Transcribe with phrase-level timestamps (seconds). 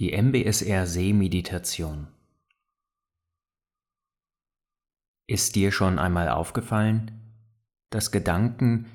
[0.00, 2.08] Die MBSR Sehmeditation.
[5.28, 7.12] Ist dir schon einmal aufgefallen,
[7.90, 8.86] dass Gedanken,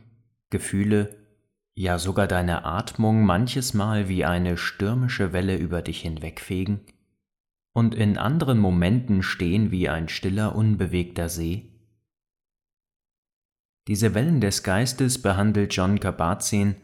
[0.49, 1.15] Gefühle,
[1.73, 6.81] ja sogar deine Atmung manches Mal wie eine stürmische Welle über dich hinwegfegen
[7.71, 11.71] und in anderen Momenten stehen wie ein stiller, unbewegter See?
[13.87, 16.75] Diese Wellen des Geistes behandelt John Kabat-Zinn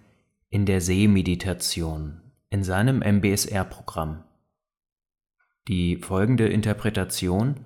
[0.48, 2.22] in der Sehmeditation
[2.56, 4.24] in seinem MBSR-Programm.
[5.68, 7.66] Die folgende Interpretation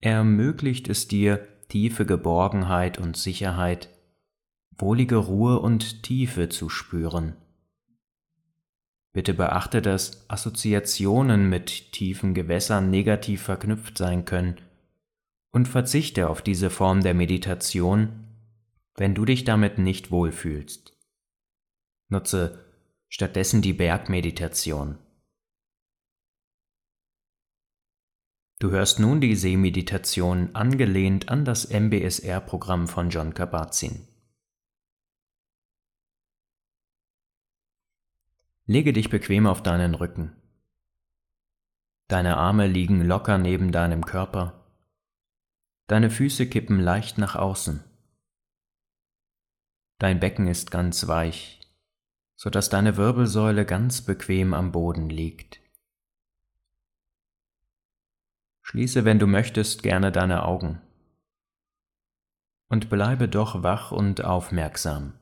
[0.00, 3.88] ermöglicht es dir, tiefe Geborgenheit und Sicherheit,
[4.78, 7.34] wohlige Ruhe und Tiefe zu spüren.
[9.12, 14.60] Bitte beachte, dass Assoziationen mit tiefen Gewässern negativ verknüpft sein können
[15.50, 18.28] und verzichte auf diese Form der Meditation,
[18.94, 20.96] wenn du dich damit nicht wohlfühlst.
[22.10, 22.69] Nutze
[23.10, 24.98] stattdessen die Bergmeditation.
[28.60, 34.06] Du hörst nun die Sehmeditation angelehnt an das MBSR-Programm von John Kabat-Zinn.
[38.66, 40.36] Lege dich bequem auf deinen Rücken.
[42.06, 44.64] Deine Arme liegen locker neben deinem Körper.
[45.88, 47.82] Deine Füße kippen leicht nach außen.
[49.98, 51.59] Dein Becken ist ganz weich,
[52.42, 55.60] sodass deine Wirbelsäule ganz bequem am Boden liegt.
[58.62, 60.80] Schließe, wenn du möchtest, gerne deine Augen
[62.70, 65.12] und bleibe doch wach und aufmerksam.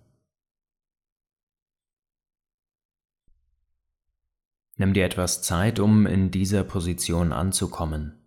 [4.76, 8.17] Nimm dir etwas Zeit, um in dieser Position anzukommen.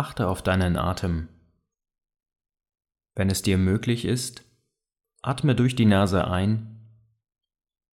[0.00, 1.28] Achte auf deinen Atem.
[3.14, 4.42] Wenn es dir möglich ist,
[5.20, 6.88] atme durch die Nase ein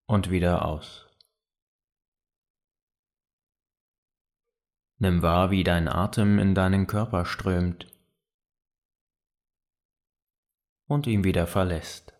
[0.06, 1.06] und wieder aus.
[5.00, 7.92] Nimm wahr, wie dein Atem in deinen Körper strömt
[10.86, 12.14] und ihn wieder verlässt.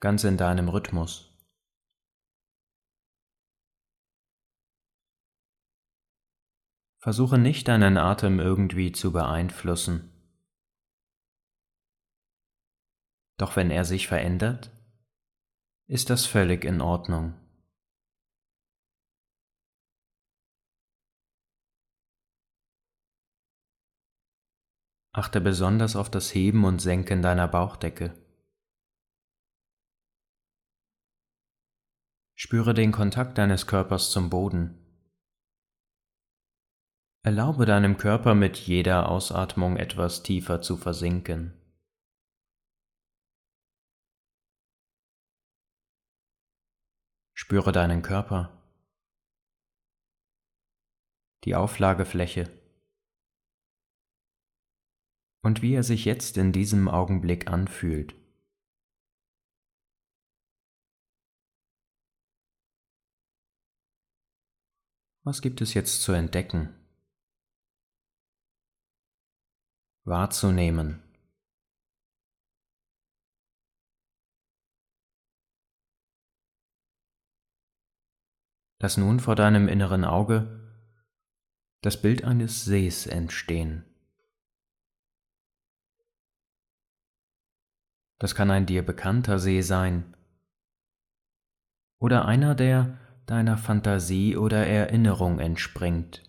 [0.00, 1.34] Ganz in deinem Rhythmus.
[7.06, 10.10] Versuche nicht deinen Atem irgendwie zu beeinflussen.
[13.38, 14.72] Doch wenn er sich verändert,
[15.86, 17.34] ist das völlig in Ordnung.
[25.12, 28.20] Achte besonders auf das Heben und Senken deiner Bauchdecke.
[32.34, 34.85] Spüre den Kontakt deines Körpers zum Boden.
[37.26, 41.60] Erlaube deinem Körper mit jeder Ausatmung etwas tiefer zu versinken.
[47.34, 48.62] Spüre deinen Körper,
[51.42, 52.48] die Auflagefläche
[55.42, 58.14] und wie er sich jetzt in diesem Augenblick anfühlt.
[65.24, 66.85] Was gibt es jetzt zu entdecken?
[70.06, 71.02] Wahrzunehmen.
[78.80, 80.60] Lass nun vor deinem inneren Auge
[81.82, 83.84] das Bild eines Sees entstehen.
[88.18, 90.16] Das kann ein dir bekannter See sein
[91.98, 96.25] oder einer, der deiner Fantasie oder Erinnerung entspringt.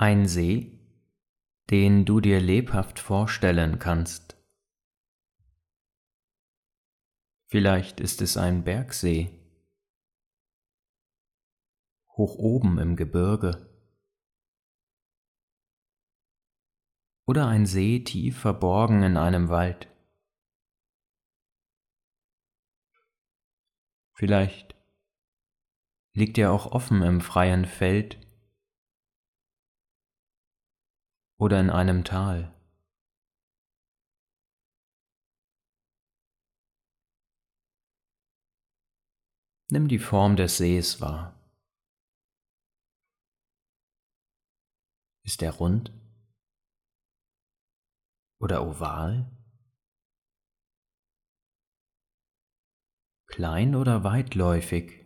[0.00, 0.78] Ein See,
[1.70, 4.36] den du dir lebhaft vorstellen kannst.
[7.48, 9.28] Vielleicht ist es ein Bergsee,
[12.10, 13.68] hoch oben im Gebirge.
[17.26, 19.88] Oder ein See tief verborgen in einem Wald.
[24.12, 24.76] Vielleicht
[26.12, 28.27] liegt er auch offen im freien Feld
[31.38, 32.52] oder in einem Tal.
[39.70, 41.34] Nimm die Form des Sees wahr.
[45.24, 45.92] Ist er rund
[48.40, 49.30] oder oval?
[53.26, 54.97] Klein oder weitläufig?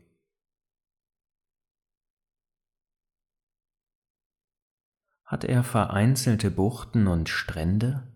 [5.33, 8.07] Hat er vereinzelte Buchten und Strände?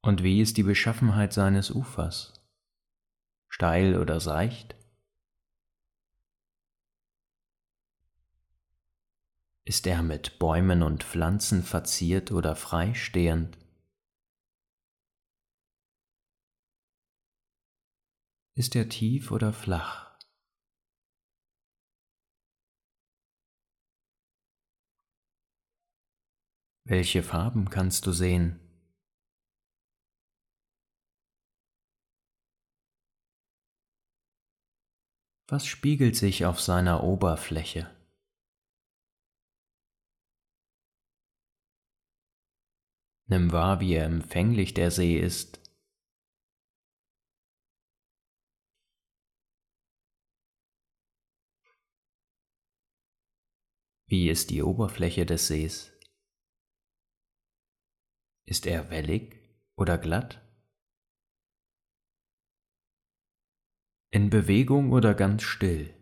[0.00, 2.32] Und wie ist die Beschaffenheit seines Ufers?
[3.50, 4.76] Steil oder seicht?
[9.66, 13.58] Ist er mit Bäumen und Pflanzen verziert oder freistehend?
[18.54, 20.05] Ist er tief oder flach?
[26.88, 28.60] Welche Farben kannst du sehen?
[35.48, 37.90] Was spiegelt sich auf seiner Oberfläche?
[43.26, 45.60] Nimm wahr, wie empfänglich der See ist.
[54.06, 55.95] Wie ist die Oberfläche des Sees?
[58.48, 59.40] Ist er wellig
[59.76, 60.40] oder glatt?
[64.12, 65.92] In Bewegung oder ganz still?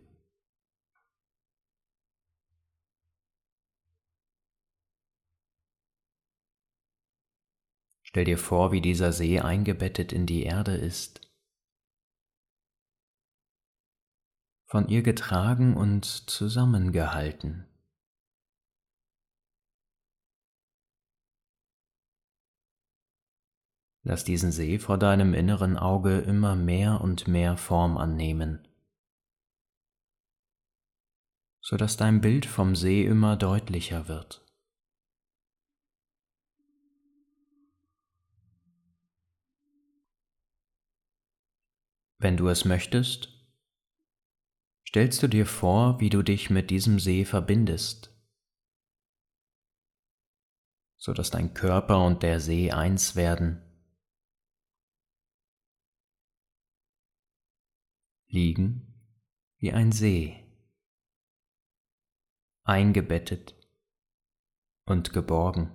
[8.03, 11.21] Stell dir vor, wie dieser See eingebettet in die Erde ist,
[14.67, 17.74] von ihr getragen und zusammengehalten.
[24.07, 28.67] Lass diesen See vor deinem inneren Auge immer mehr und mehr Form annehmen,
[31.59, 34.45] so dass dein Bild vom See immer deutlicher wird.
[42.19, 43.29] Wenn du es möchtest,
[44.87, 48.15] stellst du dir vor, wie du dich mit diesem See verbindest,
[50.95, 53.64] so dass dein Körper und der See eins werden,
[58.35, 58.93] liegen
[59.59, 60.43] wie ein See,
[62.65, 63.55] eingebettet
[64.85, 65.71] und geborgen.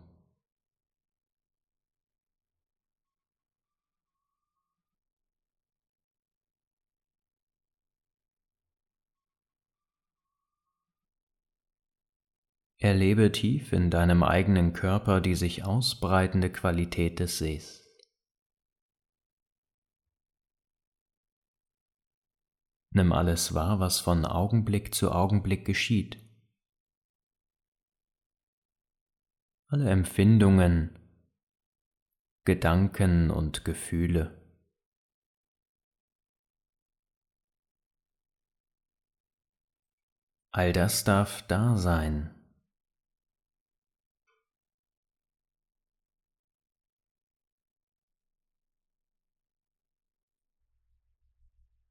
[12.77, 17.80] Erlebe tief in deinem eigenen Körper die sich ausbreitende Qualität des Sees.
[22.93, 26.19] Nimm alles wahr, was von Augenblick zu Augenblick geschieht.
[29.69, 30.99] Alle Empfindungen,
[32.45, 34.37] Gedanken und Gefühle.
[40.53, 42.40] All das darf da sein.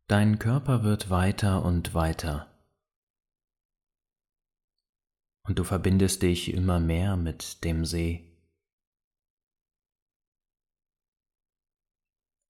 [0.09, 2.51] Dein Körper wird weiter und weiter.
[5.47, 8.25] Und du verbindest dich immer mehr mit dem See.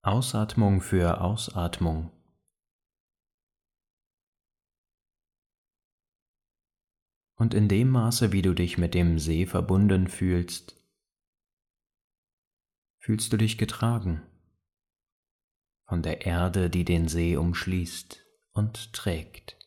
[0.03, 2.13] Ausatmung für Ausatmung.
[7.35, 10.77] Und in dem Maße, wie du dich mit dem See verbunden fühlst,
[13.01, 14.28] fühlst du dich getragen
[15.89, 19.57] von der Erde, die den See umschließt und trägt.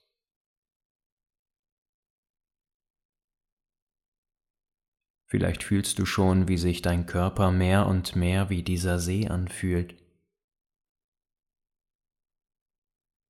[5.28, 10.00] Vielleicht fühlst du schon, wie sich dein Körper mehr und mehr wie dieser See anfühlt,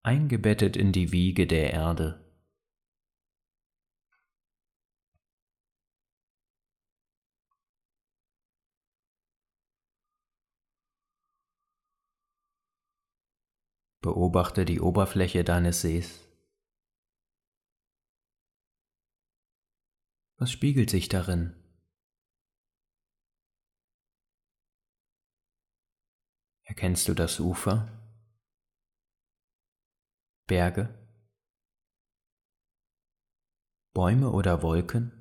[0.02, 2.31] eingebettet in die Wiege der Erde.
[14.02, 16.26] Beobachte die Oberfläche deines Sees.
[20.38, 21.54] Was spiegelt sich darin?
[26.64, 27.86] Erkennst du das Ufer?
[30.48, 30.88] Berge?
[33.94, 35.12] Bäume oder Wolken?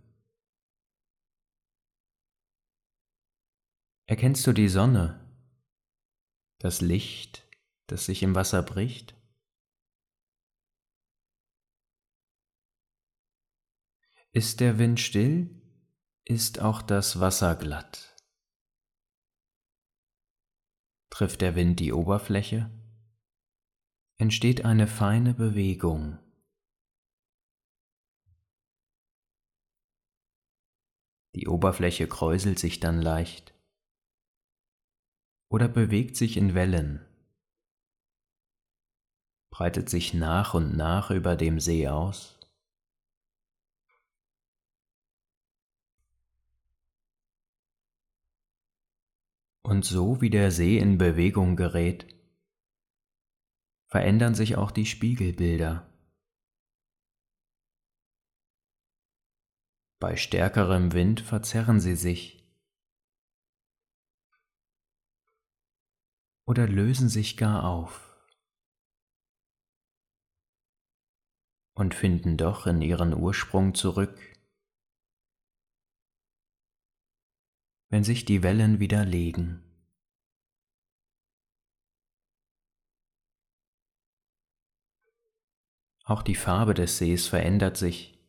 [4.08, 5.20] Erkennst du die Sonne,
[6.58, 7.51] das Licht
[7.92, 9.16] das sich im Wasser bricht?
[14.32, 15.62] Ist der Wind still,
[16.24, 18.16] ist auch das Wasser glatt.
[21.10, 22.72] Trifft der Wind die Oberfläche,
[24.18, 26.18] entsteht eine feine Bewegung.
[31.36, 33.54] Die Oberfläche kräuselt sich dann leicht
[35.50, 37.06] oder bewegt sich in Wellen,
[39.62, 42.40] breitet sich nach und nach über dem See aus.
[49.62, 52.08] Und so wie der See in Bewegung gerät,
[53.86, 55.88] verändern sich auch die Spiegelbilder.
[60.00, 62.52] Bei stärkerem Wind verzerren sie sich
[66.48, 68.11] oder lösen sich gar auf
[71.82, 74.16] und finden doch in ihren Ursprung zurück,
[77.90, 79.64] wenn sich die Wellen wieder legen.
[86.04, 88.20] Auch die Farbe des Sees verändert sich.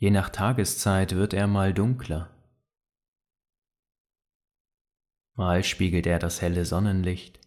[0.00, 2.34] Je nach Tageszeit wird er mal dunkler.
[5.34, 7.41] Mal spiegelt er das helle Sonnenlicht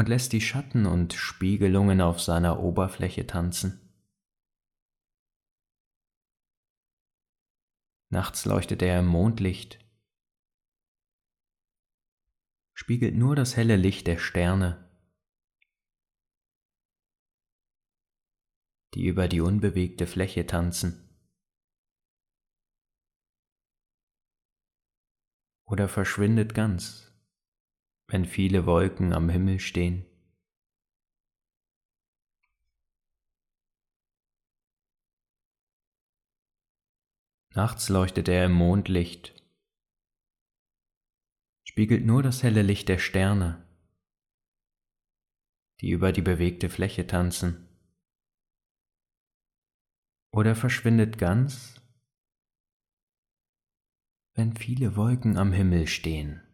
[0.00, 3.86] und lässt die Schatten und Spiegelungen auf seiner Oberfläche tanzen.
[8.08, 9.78] Nachts leuchtet er im Mondlicht
[12.72, 14.90] spiegelt nur das helle Licht der Sterne,
[18.94, 21.14] die über die unbewegte Fläche tanzen.
[25.66, 27.09] Oder verschwindet ganz,
[28.10, 30.04] wenn viele Wolken am Himmel stehen.
[37.54, 39.40] Nachts leuchtet er im Mondlicht
[41.70, 43.64] spiegelt nur das helle Licht der Sterne,
[45.80, 47.68] die über die bewegte Fläche tanzen,
[50.32, 51.80] oder verschwindet ganz,
[54.34, 56.49] wenn viele Wolken am Himmel stehen.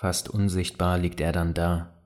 [0.00, 2.02] Fast unsichtbar liegt er dann da,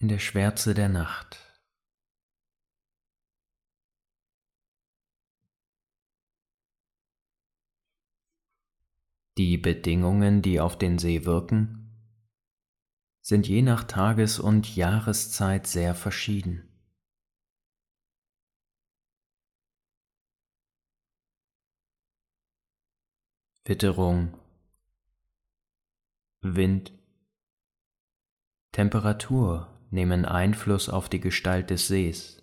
[0.00, 1.38] in der Schwärze der Nacht.
[9.38, 11.94] Die Bedingungen, die auf den See wirken,
[13.20, 16.68] sind je nach Tages- und Jahreszeit sehr verschieden.
[23.64, 24.43] Witterung,
[26.44, 26.92] Wind,
[28.72, 32.40] Temperatur nehmen Einfluss auf die Gestalt des Sees.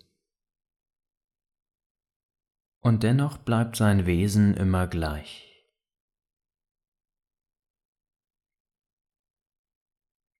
[2.80, 5.48] Und dennoch bleibt sein Wesen immer gleich.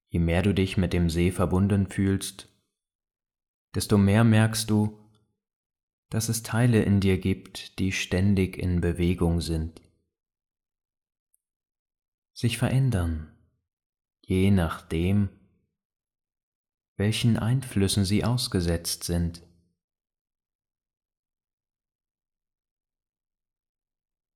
[0.08, 2.48] Je mehr du dich mit dem See verbunden fühlst,
[3.76, 4.98] desto mehr merkst du,
[6.10, 9.80] dass es Teile in dir gibt, die ständig in Bewegung sind,
[12.34, 13.31] sich verändern,
[14.24, 15.28] je nachdem,
[16.96, 19.42] welchen Einflüssen sie ausgesetzt sind.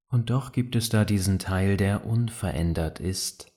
[0.09, 3.53] Und doch gibt es da diesen Teil, der unverändert ist,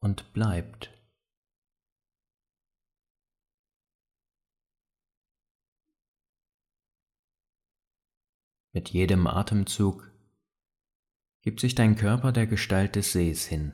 [0.00, 0.92] und bleibt.
[8.72, 10.12] Mit jedem Atemzug
[11.42, 13.72] gibt sich dein Körper der Gestalt des Sees hin.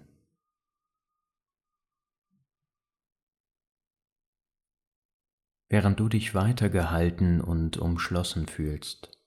[5.73, 9.19] Während du dich weiter gehalten und umschlossen fühlst.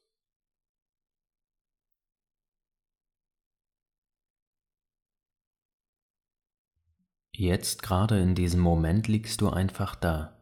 [7.36, 10.40] Jetzt gerade in diesem Moment liegst du einfach da.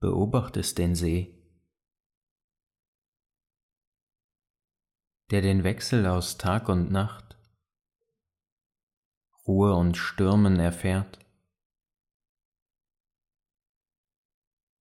[0.00, 1.38] Beobachtest den See,
[5.30, 7.36] der den Wechsel aus Tag und Nacht,
[9.46, 11.27] Ruhe und Stürmen erfährt.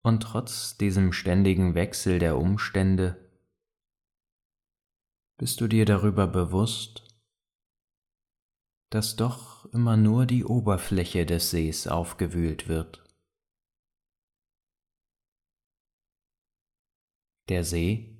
[0.07, 3.29] Und trotz diesem ständigen Wechsel der Umstände
[5.37, 7.03] bist du dir darüber bewusst,
[8.89, 13.03] dass doch immer nur die Oberfläche des Sees aufgewühlt wird.
[17.49, 18.17] Der See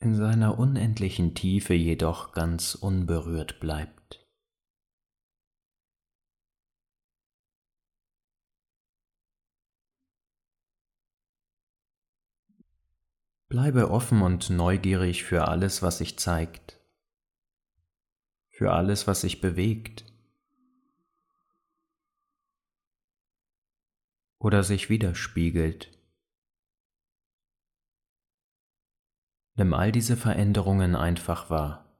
[0.00, 3.95] in seiner unendlichen Tiefe jedoch ganz unberührt bleibt.
[13.56, 16.78] Bleibe offen und neugierig für alles, was sich zeigt,
[18.50, 20.04] für alles, was sich bewegt
[24.38, 25.90] oder sich widerspiegelt.
[29.54, 31.98] Nimm all diese Veränderungen einfach wahr.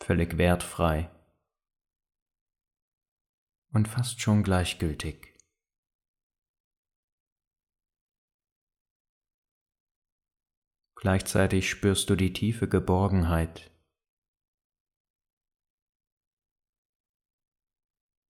[0.00, 1.10] Völlig wertfrei
[3.74, 5.37] und fast schon gleichgültig.
[11.00, 13.70] Gleichzeitig spürst du die tiefe Geborgenheit,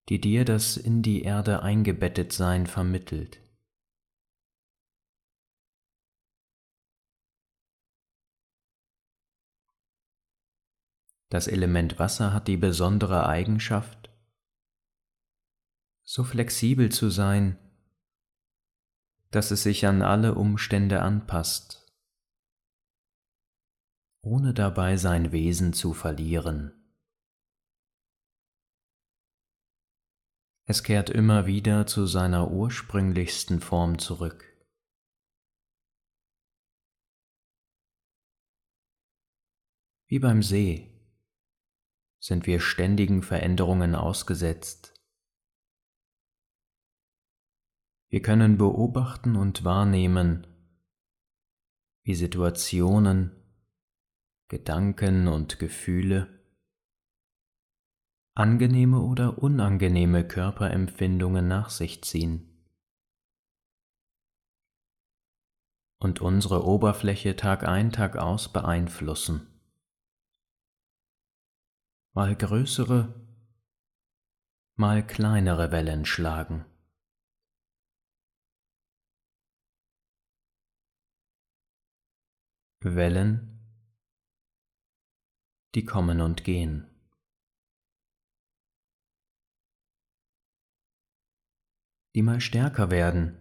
[0.07, 3.41] die dir das in die Erde eingebettet Sein vermittelt.
[11.29, 14.11] Das Element Wasser hat die besondere Eigenschaft,
[16.03, 17.57] so flexibel zu sein,
[19.31, 21.78] dass es sich an alle Umstände anpasst,
[24.21, 26.73] ohne dabei sein Wesen zu verlieren.
[30.65, 34.45] Es kehrt immer wieder zu seiner ursprünglichsten Form zurück.
[40.05, 40.95] Wie beim See
[42.19, 44.93] sind wir ständigen Veränderungen ausgesetzt.
[48.09, 50.45] Wir können beobachten und wahrnehmen,
[52.03, 53.48] wie Situationen,
[54.49, 56.27] Gedanken und Gefühle
[58.35, 62.45] angenehme oder unangenehme Körperempfindungen nach sich ziehen.
[66.01, 69.45] und unsere Oberfläche Tag ein, Tag aus beeinflussen
[72.13, 73.13] mal größere,
[74.75, 76.65] mal kleinere Wellen schlagen.
[82.81, 83.58] Wellen,
[85.75, 86.87] die kommen und gehen.
[92.15, 93.37] Die mal stärker werden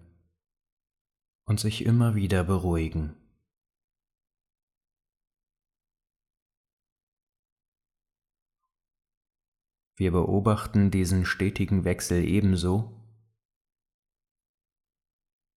[1.47, 3.17] und sich immer wieder beruhigen.
[9.97, 12.95] Wir beobachten diesen stetigen Wechsel ebenso,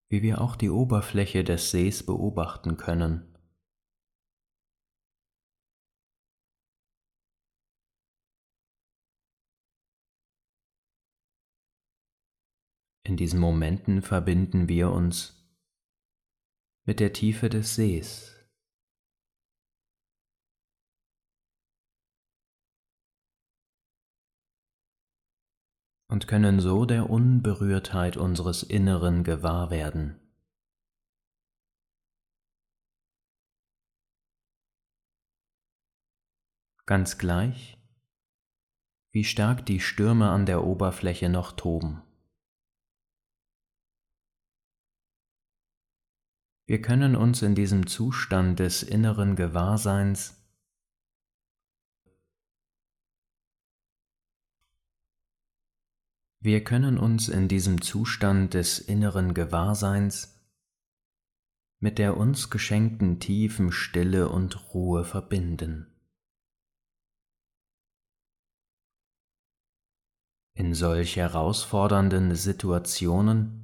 [0.09, 3.30] wie wir auch die Oberfläche des Sees beobachten können.
[13.11, 15.35] In diesen Momenten verbinden wir uns
[16.85, 18.37] mit der Tiefe des Sees.
[26.07, 30.19] und können so der Unberührtheit unseres Inneren gewahr werden.
[36.85, 37.77] Ganz gleich,
[39.11, 42.03] wie stark die Stürme an der Oberfläche noch toben.
[46.71, 50.41] Wir können uns in diesem Zustand des inneren Gewahrseins
[56.39, 60.39] Wir können uns in diesem Zustand des inneren Gewahrseins
[61.81, 65.93] mit der uns geschenkten tiefen Stille und Ruhe verbinden.
[70.53, 73.60] In solch herausfordernden Situationen,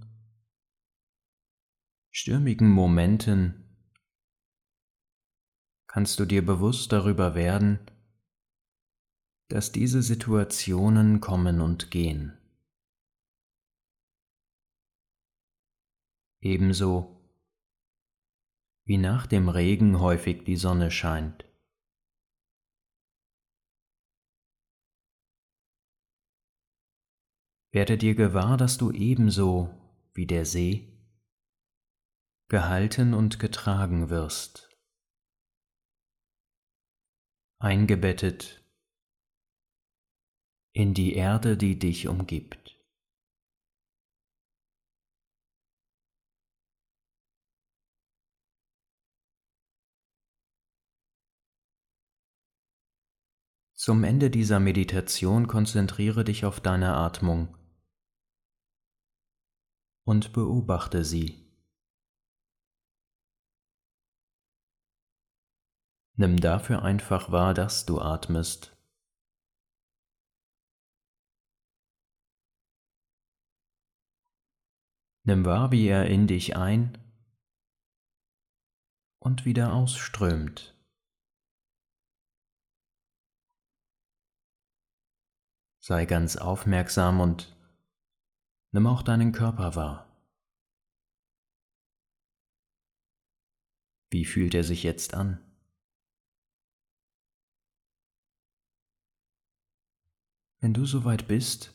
[2.18, 3.64] stürmigen Momenten
[5.88, 7.80] kannst du dir bewusst darüber werden,
[9.50, 12.34] dass diese Situationen kommen und gehen.
[16.40, 17.14] ebenso
[18.86, 21.44] wie nach dem Regen häufig die Sonne scheint.
[27.72, 29.70] Werde dir gewahr, dass du ebenso
[30.14, 30.97] wie der See
[32.50, 34.70] gehalten und getragen wirst,
[37.60, 38.64] eingebettet
[40.74, 42.78] in die Erde, die dich umgibt.
[53.74, 57.58] Zum Ende dieser Meditation konzentriere dich auf deine Atmung
[60.06, 61.47] und beobachte sie.
[66.20, 68.76] Nimm dafür einfach wahr, dass du atmest.
[75.26, 76.98] Nimm wahr, wie er in dich ein
[79.20, 80.74] und wieder ausströmt.
[85.80, 87.56] Sei ganz aufmerksam und
[88.72, 90.08] nimm auch deinen Körper wahr.
[94.10, 95.47] Wie fühlt er sich jetzt an?
[100.60, 101.74] Wenn du soweit bist,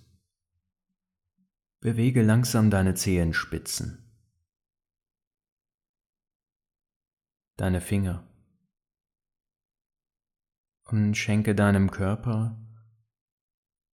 [1.81, 4.13] bewege langsam deine Zehenspitzen,
[7.57, 8.29] deine Finger
[10.85, 12.59] und schenke deinem Körper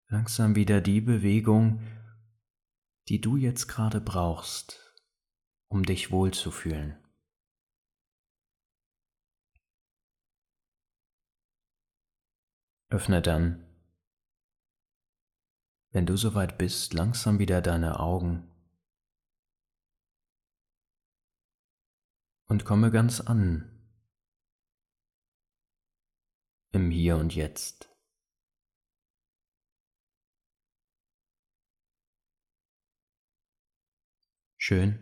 [0.09, 1.81] langsam wieder die Bewegung,
[3.09, 4.95] die du jetzt gerade brauchst,
[5.69, 6.97] um dich wohlzufühlen.
[12.89, 13.66] Öffne dann,
[15.97, 18.47] wenn du soweit bist, langsam wieder deine Augen
[22.45, 23.81] und komme ganz an
[26.73, 27.89] im Hier und Jetzt.
[34.59, 34.99] Schön,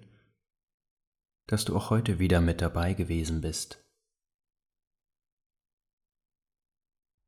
[1.48, 3.84] dass du auch heute wieder mit dabei gewesen bist.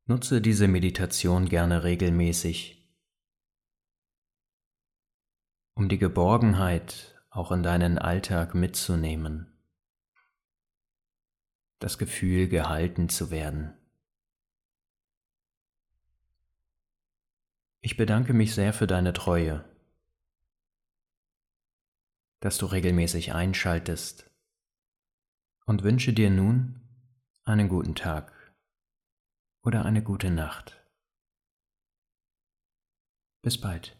[0.05, 2.76] Nutze diese Meditation gerne regelmäßig,
[5.77, 9.47] um die Geborgenheit auch in deinen Alltag mitzunehmen,
[11.79, 13.77] das Gefühl gehalten zu werden.
[17.79, 19.63] Ich bedanke mich sehr für deine Treue
[22.39, 24.29] dass du regelmäßig einschaltest
[25.65, 26.81] und wünsche dir nun
[27.43, 28.31] einen guten Tag
[29.63, 30.81] oder eine gute Nacht.
[33.41, 33.96] Bis bald.